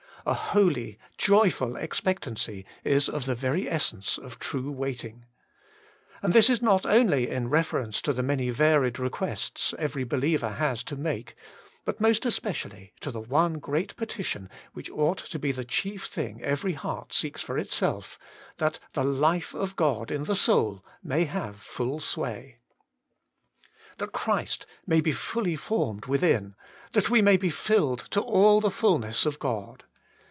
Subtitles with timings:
[0.23, 5.25] A holy, joyful expectancy is of the very essence of true waiting.
[6.21, 10.95] And this not only in reference to the many varied requests every believer has to
[10.95, 11.33] make,
[11.85, 16.39] but most especially to the one great petition which ought to be the chief thing
[16.43, 18.19] every heart seeks for itself—
[18.59, 22.57] that the Thb Life of GrOD in the soul may have full sway.
[23.97, 26.53] That 124 WAITING ON GODI Christ may be fully formed within, and
[26.91, 29.83] that we may be filled to all the fulness of God.